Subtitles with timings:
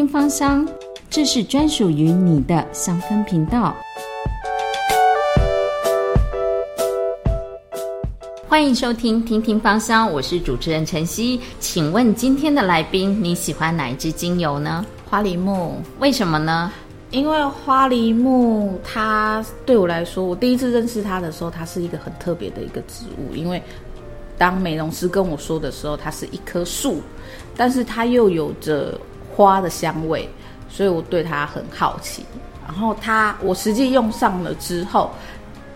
[0.00, 0.66] 听芳香，
[1.10, 3.76] 这是专属于你的香氛频道。
[8.48, 11.38] 欢迎收听《听听芳香》，我是主持人晨曦。
[11.58, 14.86] 请问今天的来宾，你喜欢哪一支精油呢？
[15.04, 16.72] 花梨木，为什么呢？
[17.10, 23.36] 因为花梨木它对我来说，我第一次认识它的时候，它是一个很特别的一个植物。
[23.36, 23.62] 因为
[24.38, 27.02] 当美容师跟我说的时候，它是一棵树，
[27.54, 28.98] 但是它又有着
[29.44, 30.28] 花的香味，
[30.68, 32.24] 所以我对它很好奇。
[32.66, 35.10] 然后它，我实际用上了之后，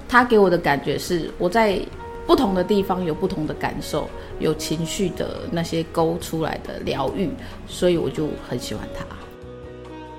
[0.08, 1.80] 它给我的感觉是我在。
[2.26, 7.28] 不同的地方有不同的感受，有情绪的那些勾出来的疗愈，
[7.68, 9.04] 所以我就很喜欢它。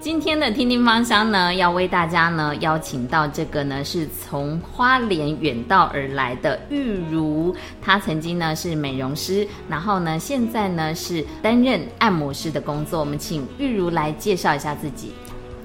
[0.05, 12.99] 今天的听听芳香呢，要为大家呢邀请到这个呢是从花莲远道而来的玉如，她曾经呢是美容师，然后呢现在呢是担任按摩师的工作。
[12.99, 15.11] 我们请玉如来介绍一下自己。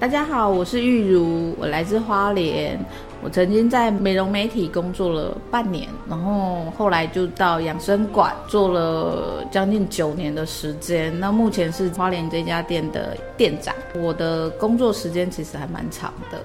[0.01, 2.75] 大家好，我是玉如，我来自花莲。
[3.21, 11.13] 我曾经在美容媒体工作了半年，然后后来就到养生馆做了将近九年的时间。
[11.19, 13.75] 那目前是花莲这家店的店长。
[13.93, 16.41] 我的工作时间其实还蛮长的，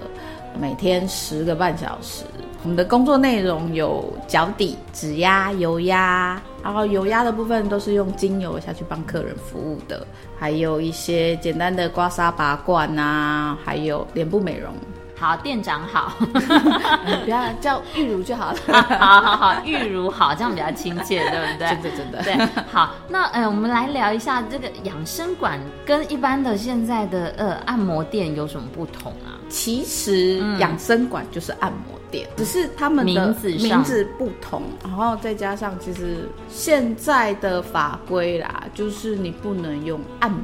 [0.59, 2.23] 每天十个半小时。
[2.63, 10.05] 我们的工作内容有脚底、指压、油压，然后油压的部分都是用精油下去帮客人服务的，
[10.37, 14.73] 还有一些简单的刮痧、拔罐啊，还有脸部美容。
[15.19, 16.13] 好，店长好，
[17.23, 18.57] 不要叫玉如就好了。
[18.99, 21.67] 好好好，玉如好，这样比较亲切，对不对？
[21.81, 22.23] 真的真的。
[22.23, 29.41] 对，好，那呃，我们来聊一下这个养生馆跟一般的现在的呃按摩店有什么不同啊？
[29.49, 40.41] 其实养生馆就是按摩店，只是他们的名字名字不同，然后再加上其实现在的法规啦，就是你不能用按摩，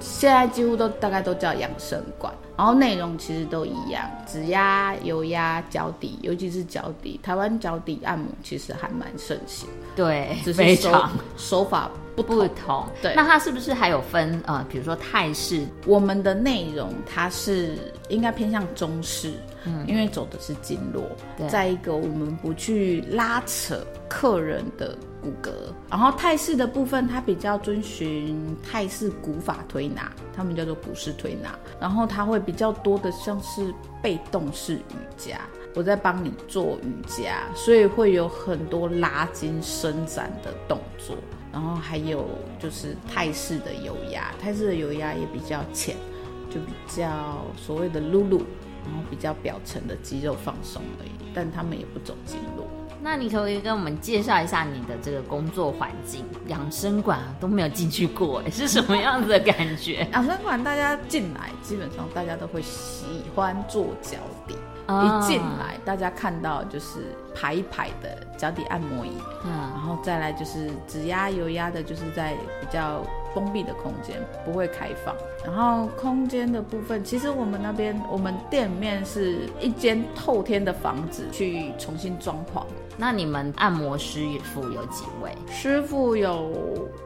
[0.00, 2.32] 现在几乎都大概都叫养生馆。
[2.62, 7.18] 然后内容其实都一样，指压、油压、脚底，尤其是脚底。
[7.20, 12.86] 台湾脚底按摩其实还蛮盛行，对，只是手手法不不同。
[13.02, 15.66] 对，那它是不是还有分呃，比如说泰式？
[15.86, 17.76] 我们的内容它是
[18.10, 19.32] 应该偏向中式，
[19.64, 21.02] 嗯，因为走的是经络。
[21.48, 24.96] 再一个，我们不去拉扯客人的。
[25.22, 25.50] 骨骼，
[25.88, 33.72] 然后泰式的部分，它比较遵循泰式古法推拿，他们叫做古式推拿，然后它会比较多的像是
[34.02, 35.40] 被动式瑜伽，
[35.74, 41.16] 我在帮你做瑜伽，所以会有很多拉筋伸展的动作，
[41.52, 42.26] 然后还有
[42.58, 45.94] 就是泰式的油压，泰式的油压也比较浅，
[46.50, 48.38] 就比较所谓的露露，
[48.84, 52.66] 然后比较表层的肌肉放松而已，但他们也不走经络。
[53.02, 56.24] 那你可不可以跟我们介绍一下你的这个工作环境？
[56.46, 60.06] 养生馆都没有进去过，是什么样子的感觉？
[60.14, 63.04] 养生馆大家进来，基本上大家都会喜
[63.34, 64.54] 欢做脚底。
[64.88, 69.12] 一进来，大家看到就是排一排的脚底按摩椅，
[69.44, 73.00] 嗯，然后再来就是指压、油压的，就是在比较
[73.32, 75.14] 封闭的空间，不会开放。
[75.46, 82.64] 然后空间的部分，其实我们那边我们店面是一间透天的房子，去重新装潢。
[82.96, 84.20] 那你们按摩师
[84.54, 85.32] 傅有几位？
[85.50, 86.42] 师傅有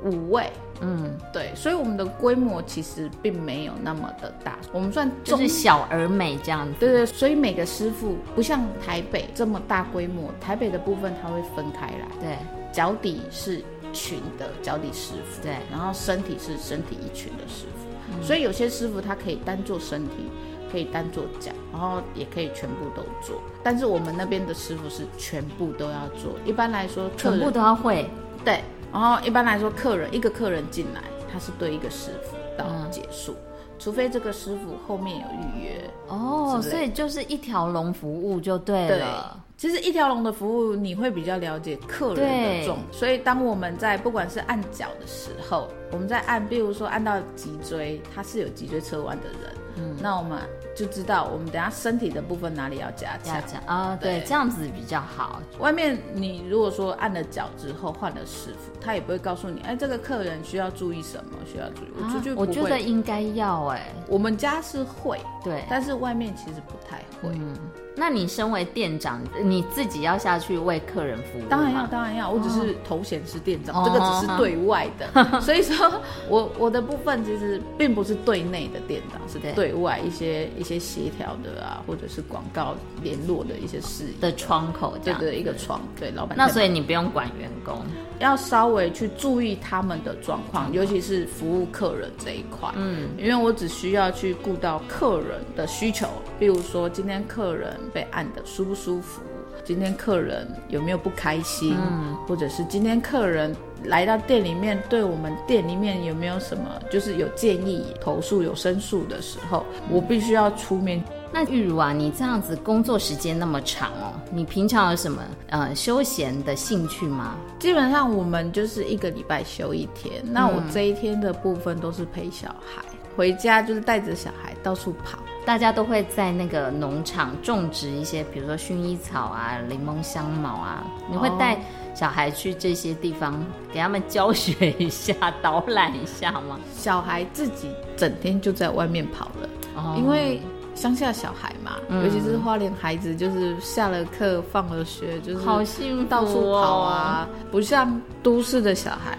[0.04, 0.50] 五位。
[0.82, 6.74] 嗯，对，所以我们的规模其实并没有那么的大，我们算就是小而美这样子。
[6.78, 12.06] 对对，所以每个师傅不像台北这么大规模，台北的部分它会分开来。
[12.20, 12.36] 对，
[12.72, 13.64] 脚底是
[13.94, 20.30] 群的脚底师傅，对，然后身体是身体一群的师傅，所以有些师傅他可以单做身体，
[20.70, 23.40] 可以单做脚，然后也可以全部都做。
[23.62, 28.08] 但是我们那边的师傅是全部都要做，一般来说全部都要会，
[28.44, 28.60] 对。
[28.92, 33.34] 然后一般来说，客人一个客人进来，他是对一个师傅到结束，
[33.78, 38.88] 除非这个师傅后面有预约哦，所以就是一条龙服务就对了。
[38.88, 49.56] 对其实一条龙的服务，你会比较了解客人的重，所以当我们在不管是按脚的时候，我们在按，比如说按到脊椎，他是有脊椎侧弯的人。
[49.76, 50.40] 嗯，那我们
[50.74, 53.96] 就知道，我们等下身体的部分哪里要加强啊？
[54.00, 55.40] 对，这样子比较好。
[55.58, 62.32] 外面你如果说按了脚之后换了师傅，他也不会告诉你，哎，这个客人需要注意什么，需要注意。
[62.34, 63.82] 我觉得应该要哎。
[64.08, 67.34] 我们家是会，对，但是外面其实不太会。
[67.34, 67.56] 嗯，
[67.98, 71.42] 那你身为店长，你自己要下去为客人服务？
[71.48, 72.30] 当然要，当然要。
[72.30, 75.40] 我只是头衔是店长，这个只是对外的。
[75.40, 75.90] 所以说
[76.28, 85.80] 我我的部分其实并不是对内的店长，是对外一些一些协调的啊，或者是广告联络的一些事的窗口，对对，一个窗。
[85.98, 86.36] 对，老板。
[86.36, 87.80] 那所以你不用管员工，
[88.18, 92.68] 要稍微去注意他们的状况，尤其是服务客人这一块。
[92.76, 96.06] 嗯，因为我只需要去顾到客人的需求，
[96.38, 97.74] 比如说今天客人。
[97.92, 99.22] 被按的舒不舒服？
[99.64, 101.74] 今天客人有没有不开心？
[101.76, 103.54] 嗯，或者是今天客人
[103.84, 111.02] 来到店里面，对我们店里面有没有什么，就是有建议、投诉、有申诉的时候，我必须要出面。
[111.32, 117.34] 那玉如啊，你这样子工作时间那么长哦，你平常有什么呃休闲的兴趣吗？
[117.58, 122.82] 基本上我们就是一个礼拜休一天，那我这一天的部分都是陪小孩
[123.16, 125.18] 回家，就是带着小孩到处跑。
[125.44, 130.84] 大家都会在那个农场种植一些，比如说薰衣草啊、柠檬香茅啊。
[131.08, 131.56] 你会带
[131.94, 136.58] 小孩去这些地方，给他们教学一下、 导览一下吗？
[136.76, 139.48] 小孩自己整天就在外面跑了，
[139.96, 140.40] 因为。
[140.76, 147.26] 乡下小孩嘛，尤其是花莲孩子，就是下了课、放了学，就是好幸福，到处跑啊。
[147.50, 149.18] 不像都市的小孩，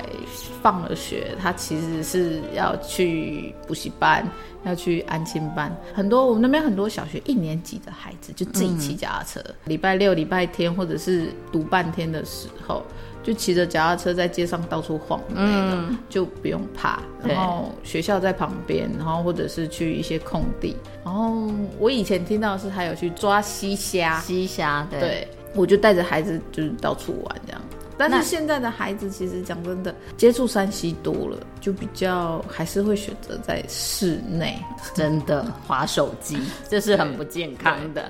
[0.61, 4.25] 放了学，他其实是要去补习班，
[4.65, 5.75] 要去安亲班。
[5.95, 12.83] 很多我们那边很多小学一年级的孩子，就自己骑脚踏车，礼拜六、礼拜天或者是读半天的时候。
[13.27, 17.01] 就骑着脚踏车在街上到处晃，嗯，就不用怕。
[17.21, 20.77] 然后学校在旁边，然后或者是去一些空地。
[21.03, 27.61] 然后我以前听到是还有去抓西虾，西虾，对，我就带着孩子就是到处玩这样。
[27.97, 34.57] 但是现在的孩子其实讲真的，接触山西多了，就比较还是会选择在室内，
[34.93, 36.39] 真的划手机，
[36.69, 38.09] 这是很不健康的。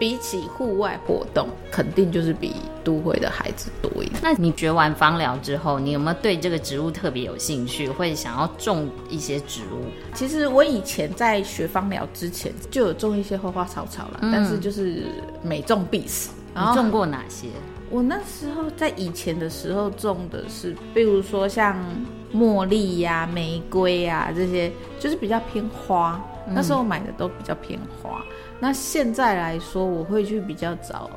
[0.00, 4.18] 比起户外活动，肯定就是比都会的孩子多一点。
[4.22, 9.84] 那你学完芳疗之后，你有没有对这个植物特别有兴趣，会想要种一些植物？
[10.14, 15.04] 其实我以前在学芳疗之前就有种一些花花草草了，但是就是
[15.42, 16.30] 每种必死。
[16.54, 17.48] 你种过哪些？
[17.90, 21.76] 我那时候在以前的时候种的是，比如说像
[22.34, 26.18] 茉莉呀、玫瑰呀这些，就是比较偏花。
[26.52, 28.24] 那时候买的都比较偏花。
[28.60, 31.10] 那现在来说，我会去比较找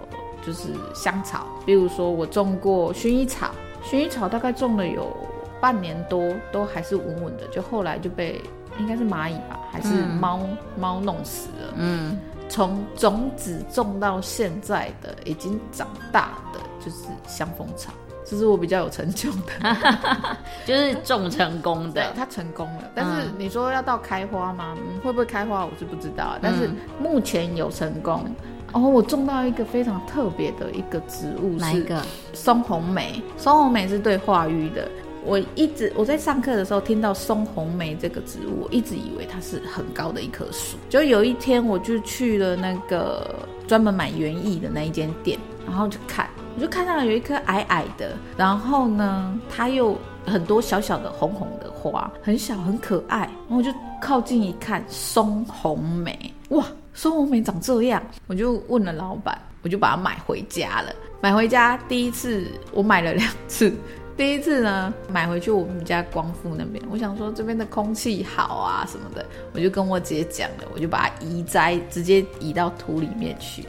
[0.46, 3.52] 就是香草，比如说我种过薰衣草，
[3.84, 5.16] 薰衣草大概种了有
[5.62, 8.42] 半年多，都还是稳稳的，就后来就被
[8.80, 10.40] 应该是蚂蚁吧，还是猫
[10.78, 11.74] 猫弄死了。
[11.76, 12.18] 嗯。
[12.50, 17.92] 从种子种到现在的已经长大的就是香蜂草，
[18.26, 19.78] 这是我比较有成就的，
[20.66, 22.84] 就是种成功的，它成功了。
[22.96, 24.76] 但是你说要到开花吗？
[24.78, 28.24] 嗯会不会开花我是不知道，但是目前有成功。
[28.72, 32.02] 哦，我种到一个非常特别的一个植物，哪一个？
[32.34, 34.90] 松红梅，松红梅是对化瘀的。
[35.26, 40.78] 我一直我在上课的时候听到松红梅这个植物，我一直以为它是很高的一棵树。
[40.90, 43.36] 就有一天我就去了那个
[43.68, 53.20] 专门买园艺的那一间店，然后就看，我就看到有一棵矮矮的，然后呢，它又很多小小的红红的花，很小很可爱。
[53.20, 53.72] 然后我就
[54.02, 60.94] 靠近一看，松红梅，哇，松红梅长这样，我就问了老板，我就把它买回家了。
[61.22, 63.74] 买回家第一次我买了两次。
[64.16, 73.66] 第一次呢，买回去我们家光复那边，我想说这边的空气好啊什么的，我就跟我姐讲了，我就把它移栽，直接移到土里面去，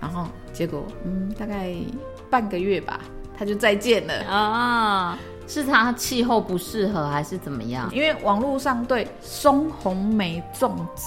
[0.00, 1.74] 然后结果嗯，大概
[2.32, 2.98] 半个月吧，
[3.38, 7.90] 他就再见了啊，是它气候不适合还是怎么样？
[7.92, 11.02] 因为网络上对松红梅种植。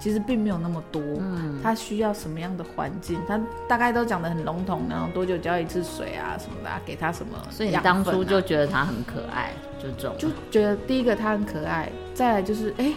[0.00, 3.18] 其实并没有那么多，嗯，它需要什么样的环境？
[3.26, 7.36] 它大概都讲的很笼统，然后多久浇一次水啊什么的，给它什么？
[7.50, 12.94] 所以你当初就觉得它很可爱，就种，就觉得第一个它很可爱，再来就是哎，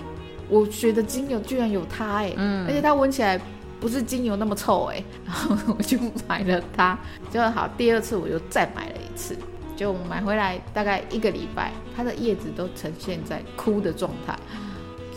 [0.48, 3.42] 我学的精油居然有它哎，嗯，而且它闻起来
[3.82, 5.98] 不是精油那么臭哎， 然后我就
[6.28, 6.98] 买了它，
[7.32, 7.68] 就好。
[7.76, 9.36] 第二次我又再买了一次，
[9.76, 14.38] 就买回来大概一个礼拜，它的叶子都呈现在枯的状态。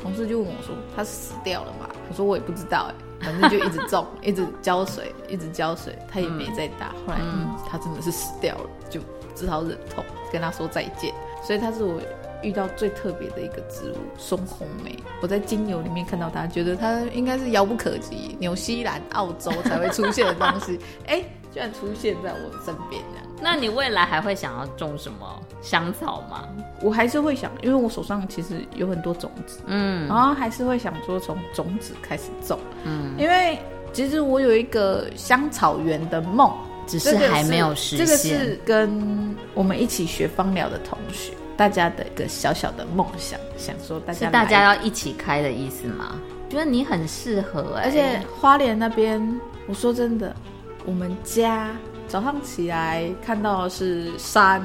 [0.03, 2.95] 同事就问我说：“它死掉了吗？”我说：“我也不知道哎，
[3.27, 6.89] 反正就一直种，一直浇水，一直浇水，它也没再大。
[7.07, 9.01] 后来，嗯，它真的是死掉了，就
[9.35, 11.15] 只好忍痛跟他说再见。
[11.43, 11.99] 所以它是我
[12.45, 14.95] 遇到最特别的一个植物——松红梅。
[15.21, 26.49] 我在精油里面看到它，觉得它应该是遥不可及，纽西兰、澳洲才会出现的东西， 哎，居然出现在我身边这样。”那你未来还会想要种什么香草吗？
[26.81, 33.59] 我还是会想，因为我手上其实有很多种子，嗯，然后还是会想说从种子开始种，嗯，因为
[33.93, 36.51] 其实我有一个香草园的梦，
[36.87, 38.07] 只是还没有实现。
[38.07, 46.21] 这个是跟我们一起学芳疗的同学，大家的一个小小的梦想，想说大家是大家要一起开的意思吗？
[46.51, 50.35] 觉得你很适合哎，而且花莲那边，我说真的，
[50.85, 51.71] 我们家
[52.07, 54.61] 早上起来看到的是山，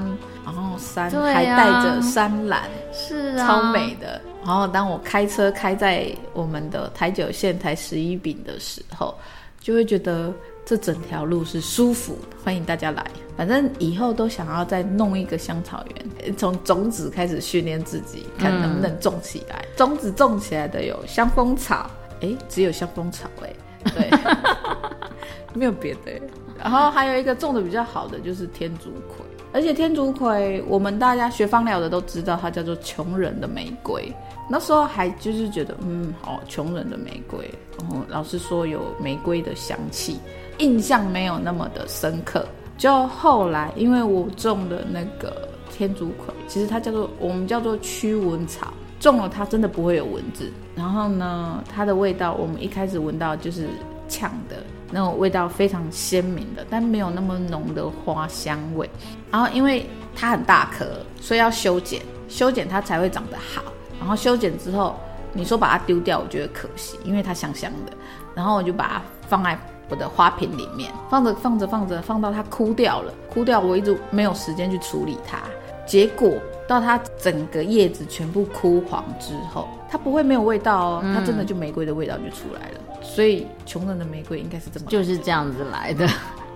[0.45, 4.21] 然后山还带着山岚，是啊，超美的。
[4.45, 9.13] 然后当我开车开在我们的台九线台十一丙的时候，
[9.59, 10.33] 就会觉得
[10.69, 13.03] 这整条路是舒服，欢迎大家来。
[13.35, 19.65] 反正以后都想要再弄一个香草园，从种子开始训练自己，看能不能种起来。
[19.75, 21.89] 种子种起来的有香蜂草，
[22.21, 23.51] 哎，只有香蜂草哎，
[23.95, 24.11] 对，
[25.57, 26.21] 没有别的。
[26.55, 29.25] 然后还有一个种的比较好的就是天竺葵。
[29.51, 34.13] 而且天竺葵，我们大家学芳疗的都知道，它叫做穷人的玫瑰。
[34.47, 37.51] 那时候还就是觉得，嗯，哦，穷人的玫瑰。
[37.79, 40.19] 然后老师说有玫瑰的香气，
[40.59, 42.47] 印象没有那么的深刻。
[42.77, 50.49] 就后来，因为我种的那个天竺葵，其实它叫做我们叫做驱蚊草，种了它真的不会有蚊子。
[50.75, 53.67] 然后呢，它的味道，我们一开始闻到就是
[54.07, 54.57] 呛的。
[54.91, 58.89] 那种味道非常鲜明的，但没有那么浓的花香味。
[59.29, 59.85] 然后因为
[60.15, 60.83] 它很大颗，
[61.21, 63.61] 所以要修剪，修剪它才会长得好。
[63.99, 64.95] 然后修剪之后，
[65.31, 67.93] 你说把它丢掉，我觉得可惜，因为它香香的。
[68.33, 69.55] 然后我就把它放在
[69.89, 73.13] 我的花瓶里面，放着放着放着，放到它枯掉了。
[73.33, 75.39] 枯掉，我一直没有时间去处理它。
[75.85, 76.33] 结果
[76.67, 82.79] 到它整个叶子全部枯黄之后，它不会没有味道哦，它真的就玫瑰的味道就出来了。
[83.01, 86.07] 所以穷人的玫瑰应该是这么，就是这样子来的。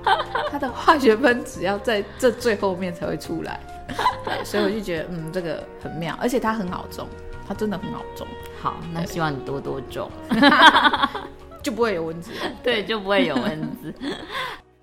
[0.52, 3.60] 它的化学分子要在这最后面才会出来，
[4.44, 7.08] 所以我就觉得嗯，这个很妙，而且它很好种，
[7.48, 8.28] 它真的很好种。
[8.62, 10.12] 好，那希望你多多种，
[11.64, 12.30] 就不会有蚊子。
[12.62, 13.94] 对，就不会有蚊子。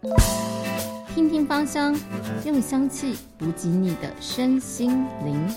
[1.15, 1.95] 听听芳香，
[2.45, 5.55] 用香气补给你的身心灵。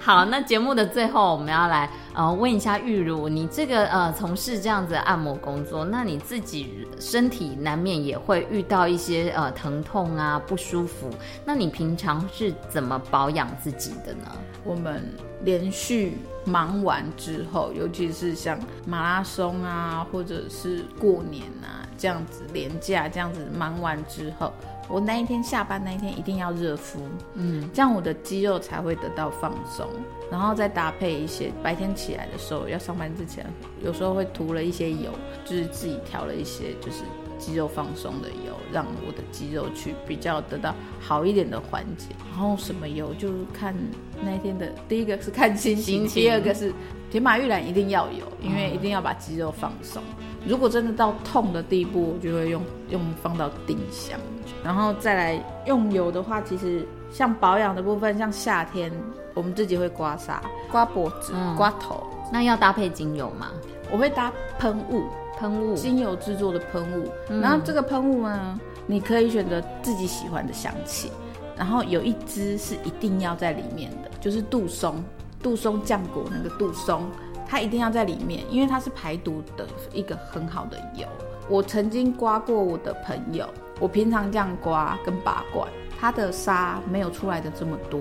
[0.00, 11.10] 好，那节目的最后，我们要来呃问一下玉茹，你这个呃从事这样子按摩工作，那你自己身体难免也会遇到一些呃疼痛啊不舒服，
[11.44, 14.30] 那你平常是怎么保养自己的呢？
[14.62, 15.02] 我们
[15.42, 24.52] 连续忙完之后，尤其是像马拉松啊，或者是过年啊这样子连假这样子忙完之后。
[24.88, 27.00] 我那一天下班那一天一定要热敷，
[27.34, 29.88] 嗯，这样我的肌肉才会得到放松，
[30.30, 33.46] 然后再搭配一些白天起来的时候要上班之前，
[33.82, 35.10] 有时候会涂了一些油，
[35.44, 37.02] 就是自己调了一些就是
[37.38, 42.06] 肌肉放松的油，让我的肌肉去比较得到好一点的缓解。
[42.30, 43.74] 然后什么油就是看
[44.22, 46.72] 那一天的，第一个是看心情，第二个是
[47.10, 50.02] 铁马玉兰一定要有，因为一定要把肌肉放松。
[50.46, 54.18] 如果真的到痛的地步，我就会用用放到丁香，
[54.62, 58.92] 然后再来用油的话，其实像保养的部分，像夏天
[59.32, 60.38] 我们自己会刮痧、
[60.70, 63.52] 刮脖子、刮头，那要搭配精油吗？
[63.90, 65.04] 我会搭喷雾，
[65.38, 67.10] 喷雾，精油制作的喷雾。
[67.40, 71.10] 然后这个喷雾呢，你可以选择自己喜欢的香气，
[71.56, 75.02] 然后有一支是一定要在里面的，就是杜松，
[75.42, 77.06] 杜松浆果那个杜松。
[77.46, 81.06] 它一定要在里面，因为它是排毒的一个很好的油。
[81.46, 83.46] 我曾经刮过我的朋友，
[83.78, 85.68] 我平常这样刮跟拔罐，
[86.00, 88.00] 它的沙没有出来的这么多。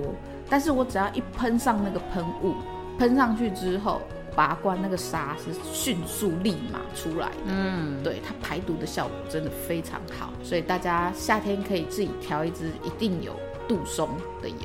[0.49, 2.55] 但是我只要一喷上那个喷雾，
[2.97, 4.01] 喷上去之后，
[4.35, 7.35] 拔罐那个沙是迅速立马出来的。
[7.47, 10.31] 嗯，对，它排毒的效果真的非常好。
[10.43, 13.33] 所以大家夏天可以自己调一支，一定有
[13.67, 14.09] 杜松
[14.41, 14.55] 的油。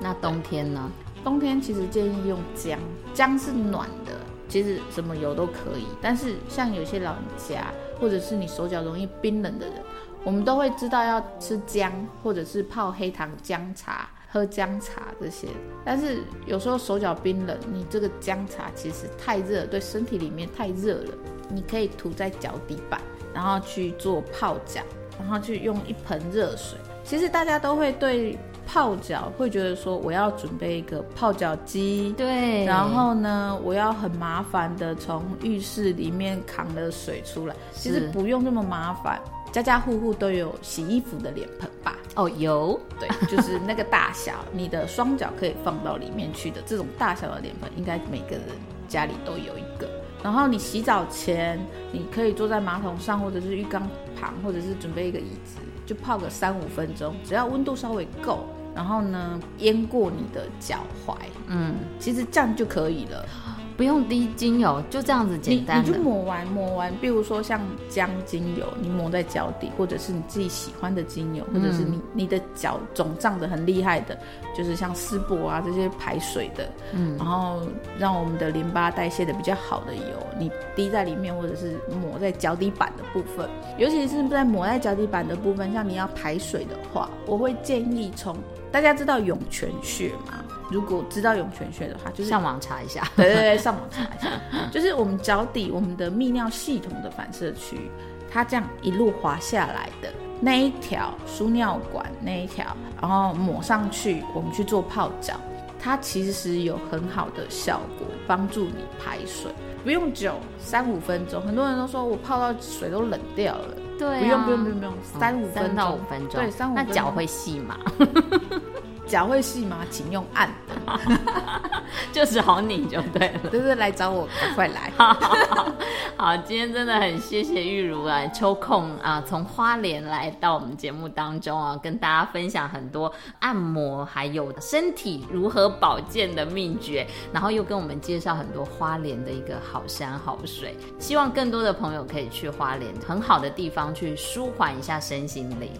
[0.00, 0.90] 那冬天呢？
[1.24, 2.78] 冬天其实建议用姜，
[3.12, 4.12] 姜是暖的，
[4.48, 5.86] 其实什么油都可以。
[6.00, 7.66] 但是像有些老人家，
[8.00, 9.74] 或者是你手脚容易冰冷的人，
[10.22, 15.48] 我们都会知道要吃姜，或者是泡黑糖姜茶、喝姜茶这些。
[15.84, 21.14] 但是有时候手脚冰冷，你这个姜茶其实太热，对身体里面太热了。
[21.48, 23.00] 你可以涂在脚底板，
[23.34, 24.82] 然后去做泡脚，
[25.18, 26.78] 然后去用一盆热水。
[27.04, 28.38] 其实大家都会对。
[28.70, 37.56] 泡脚会觉得说我要准备一个泡脚机，对，然后呢，我要很麻烦的从浴室里面扛了水出来。
[37.72, 39.18] 其实不用那么麻烦，
[39.50, 41.96] 家家户户都有洗衣服的脸盆吧？
[42.16, 48.42] 哦，有，对，就是那个大小，你的双脚可以放到里面去的这种大小的脸盆，应该每个人
[48.88, 49.88] 家里都有一个。
[50.22, 51.58] 然后你洗澡前，
[51.92, 53.88] 你可以坐在马桶上，或者是浴缸
[54.20, 58.46] 旁，或者是准备一个椅子，就泡个三五分钟，只要温度稍微够。
[58.74, 61.14] 然后呢，淹过你的脚踝，
[61.48, 63.24] 嗯，其实这样就可以了。
[63.78, 65.88] 不用滴精油，就这样子简单你。
[65.88, 74.18] 你就抹完抹完，比如说像姜精油，你抹在脚底，或者是你自己喜欢的精油，或者是你你的脚肿胀的很厉害的，
[74.52, 77.62] 就是像丝柏啊这些排水的，嗯，然后
[77.96, 80.02] 让我们的淋巴代谢的比较好的油，
[80.36, 88.36] 你滴在里面，或者是抹在脚底板的部分，尤其是在抹在脚底板的部分，像你要排水的话，我会建议从
[88.72, 90.44] 大家知道涌泉穴吗？
[90.70, 93.02] 如果知道涌泉穴的话，就是上网查一下。
[93.16, 94.28] 对对对，上网查一下，
[94.70, 97.90] 就是我们脚底我们的泌尿系统的反射区，
[98.30, 102.64] 它这样一路滑下来的那一条输尿管那一条，
[103.00, 105.34] 然后抹上去，我们去做泡脚，
[105.80, 109.50] 它其实有很好的效果，帮助你排水，
[109.82, 111.40] 不用久，三五分钟。
[111.42, 116.74] 很多人都说我泡到水都冷掉了，对，不用不用不用不用，三五分到五分钟，对，三五。
[116.74, 117.78] 那脚会细吗？
[119.08, 119.78] 脚会细吗？
[119.90, 121.18] 请用按的，
[122.12, 123.40] 就找你就对了。
[123.50, 124.92] 对对，来找我，赶快来。
[126.16, 140.76] 好，今天真的很谢谢玉茹啊，抽空啊，从花莲来到我们节目当中啊，跟大家分享很多按摩还有身体如何保健的秘诀，然后又跟我们介绍很多花莲的一个好山好水。
[140.98, 145.70] 希望更多的朋友可以去花莲，很好的地方去舒缓一下身心灵。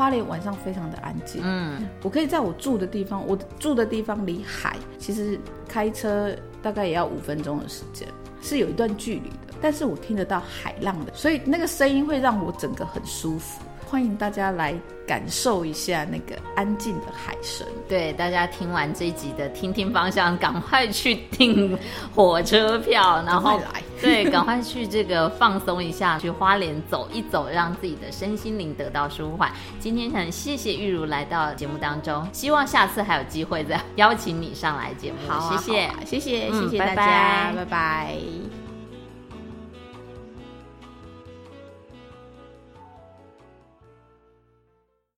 [0.00, 5.38] 花莲晚上非常的安静，嗯，我可以在我住的地方，我住的地方离海其实
[5.68, 8.08] 开车大概也要五分钟的时间，
[8.40, 13.60] 是有一段距离的，但是我听得到海浪的，所以那个声音会让我整个很舒服。
[13.86, 14.74] 欢迎大家来
[15.10, 17.66] 感受一下那个安静的海声。
[17.88, 21.76] 对，大家听完这一集的听听方向，赶快去订
[22.14, 29.50] 火车票，然后来，对，赶快去这个放松一下，去花莲走一走，让自己的身心灵得到舒缓。
[29.80, 35.18] 今天很谢谢玉茹来到节目当中，希望下次还有机会再邀请你上来节目。
[35.26, 38.59] 好，谢谢，谢谢，谢谢大家，拜拜。